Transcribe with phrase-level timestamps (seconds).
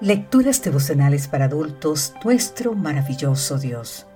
[0.00, 4.06] Lecturas devocionales para adultos, nuestro maravilloso Dios.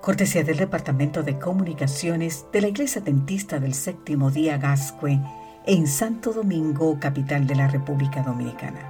[0.00, 5.18] Cortesía del Departamento de Comunicaciones de la Iglesia Dentista del Séptimo Día Gascue
[5.66, 8.88] en Santo Domingo, capital de la República Dominicana.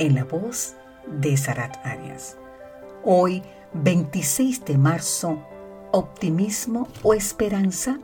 [0.00, 0.74] En la voz
[1.06, 2.36] de Sarat Arias.
[3.04, 3.44] Hoy,
[3.74, 5.40] 26 de marzo,
[5.92, 8.00] optimismo o esperanza.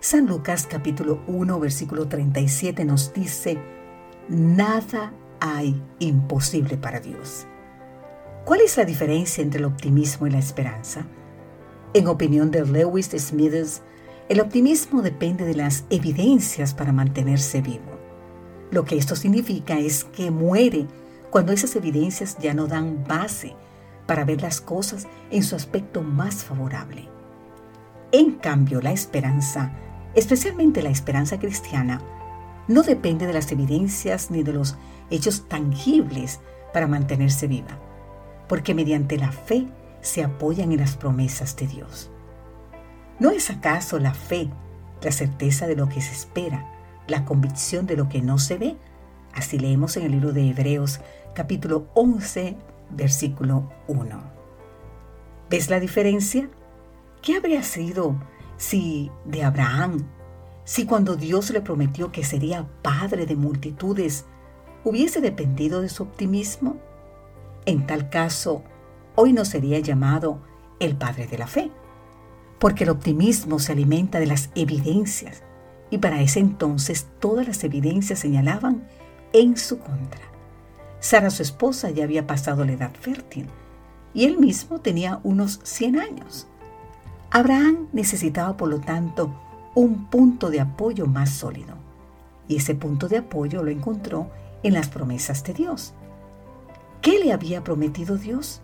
[0.00, 3.58] San Lucas capítulo 1 versículo 37 nos dice,
[4.30, 5.12] nada
[5.44, 7.48] hay imposible para Dios.
[8.44, 11.04] ¿Cuál es la diferencia entre el optimismo y la esperanza?
[11.94, 13.82] En opinión de Lewis Smithers,
[14.28, 17.98] el optimismo depende de las evidencias para mantenerse vivo.
[18.70, 20.86] Lo que esto significa es que muere
[21.30, 23.56] cuando esas evidencias ya no dan base
[24.06, 27.08] para ver las cosas en su aspecto más favorable.
[28.12, 29.72] En cambio, la esperanza,
[30.14, 32.00] especialmente la esperanza cristiana,
[32.68, 34.76] no depende de las evidencias ni de los
[35.10, 36.40] hechos tangibles
[36.72, 37.78] para mantenerse viva,
[38.48, 39.66] porque mediante la fe
[40.00, 42.10] se apoyan en las promesas de Dios.
[43.18, 44.48] ¿No es acaso la fe
[45.02, 46.66] la certeza de lo que se espera,
[47.08, 48.76] la convicción de lo que no se ve?
[49.34, 51.00] Así leemos en el libro de Hebreos
[51.34, 52.56] capítulo 11,
[52.90, 54.22] versículo 1.
[55.50, 56.48] ¿Ves la diferencia?
[57.22, 58.16] ¿Qué habría sido
[58.56, 60.06] si de Abraham,
[60.64, 64.26] si cuando Dios le prometió que sería padre de multitudes,
[64.84, 66.76] hubiese dependido de su optimismo?
[67.66, 68.62] En tal caso,
[69.14, 70.40] hoy no sería llamado
[70.80, 71.70] el padre de la fe,
[72.58, 75.42] porque el optimismo se alimenta de las evidencias,
[75.90, 78.86] y para ese entonces todas las evidencias señalaban
[79.32, 80.20] en su contra.
[81.00, 83.48] Sara, su esposa, ya había pasado la edad fértil,
[84.14, 86.46] y él mismo tenía unos 100 años.
[87.30, 89.34] Abraham necesitaba, por lo tanto,
[89.74, 91.74] un punto de apoyo más sólido,
[92.48, 94.30] y ese punto de apoyo lo encontró
[94.62, 95.94] en las promesas de Dios.
[97.00, 98.60] ¿Qué le había prometido Dios?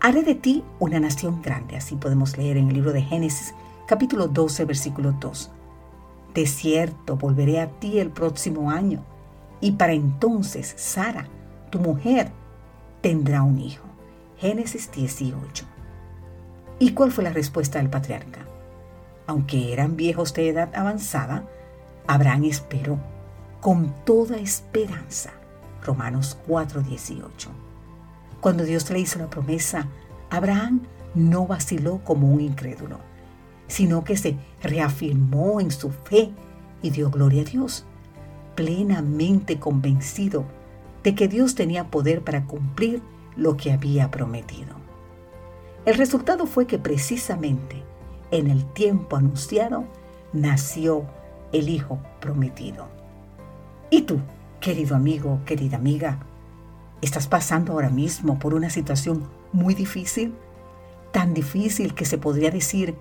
[0.00, 3.54] Haré de ti una nación grande, así podemos leer en el libro de Génesis
[3.86, 5.50] capítulo 12 versículo 2.
[6.34, 9.02] De cierto, volveré a ti el próximo año,
[9.60, 11.26] y para entonces Sara,
[11.70, 12.30] tu mujer,
[13.00, 13.84] tendrá un hijo.
[14.36, 15.64] Génesis 18.
[16.78, 18.46] ¿Y cuál fue la respuesta del patriarca?
[19.28, 21.46] Aunque eran viejos de edad avanzada,
[22.06, 22.98] Abraham esperó
[23.60, 25.32] con toda esperanza.
[25.84, 27.50] Romanos 4:18.
[28.40, 29.86] Cuando Dios le hizo la promesa,
[30.30, 30.80] Abraham
[31.14, 33.00] no vaciló como un incrédulo,
[33.66, 36.30] sino que se reafirmó en su fe
[36.80, 37.84] y dio gloria a Dios,
[38.54, 40.46] plenamente convencido
[41.02, 43.02] de que Dios tenía poder para cumplir
[43.36, 44.76] lo que había prometido.
[45.84, 47.87] El resultado fue que precisamente
[48.30, 49.84] en el tiempo anunciado
[50.32, 51.04] nació
[51.52, 52.86] el Hijo prometido.
[53.90, 54.20] ¿Y tú,
[54.60, 56.18] querido amigo, querida amiga,
[57.00, 60.34] estás pasando ahora mismo por una situación muy difícil?
[61.12, 62.94] Tan difícil que se podría decir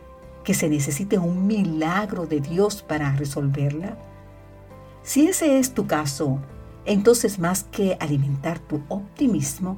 [0.44, 3.98] que se necesite un milagro de Dios para resolverla.
[5.04, 6.40] Si ese es tu caso,
[6.86, 9.78] entonces más que alimentar tu optimismo,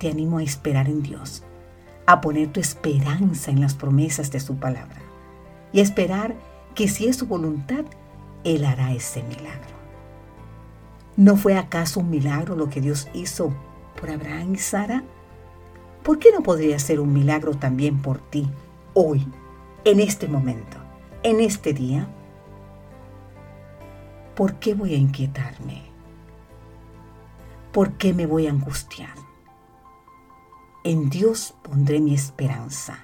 [0.00, 1.44] te animo a esperar en Dios,
[2.06, 5.00] a poner tu esperanza en las promesas de su palabra
[5.72, 6.34] y a esperar
[6.74, 7.84] que si es su voluntad,
[8.44, 9.72] Él hará ese milagro.
[11.16, 13.52] ¿No fue acaso un milagro lo que Dios hizo
[14.00, 15.04] por Abraham y Sara?
[16.02, 18.48] ¿Por qué no podría ser un milagro también por ti
[18.94, 19.26] hoy,
[19.84, 20.78] en este momento,
[21.22, 22.08] en este día?
[24.34, 25.82] ¿Por qué voy a inquietarme?
[27.72, 29.21] ¿Por qué me voy a angustiar?
[30.84, 32.98] En Dios pondré mi esperanza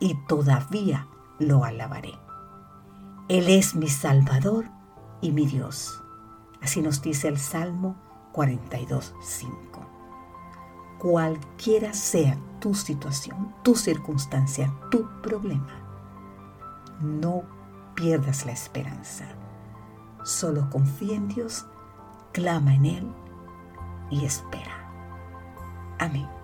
[0.00, 2.14] y todavía lo alabaré.
[3.28, 4.66] Él es mi Salvador
[5.20, 6.02] y mi Dios
[6.66, 7.94] Así nos dice el Salmo
[8.32, 9.50] 42.5.
[10.98, 15.84] Cualquiera sea tu situación, tu circunstancia, tu problema,
[17.00, 17.44] no
[17.94, 19.26] pierdas la esperanza.
[20.24, 21.66] Solo confía en Dios,
[22.32, 23.12] clama en Él
[24.10, 24.90] y espera.
[26.00, 26.35] Amén.